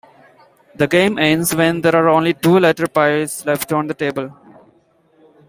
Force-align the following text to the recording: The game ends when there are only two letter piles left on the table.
The 0.73 0.87
game 0.87 1.19
ends 1.19 1.53
when 1.53 1.81
there 1.81 1.95
are 1.95 2.09
only 2.09 2.33
two 2.33 2.59
letter 2.59 2.87
piles 2.87 3.45
left 3.45 3.71
on 3.71 3.85
the 3.85 3.93
table. 3.93 4.31